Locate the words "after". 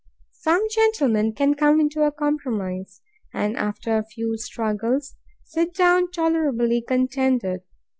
3.55-3.95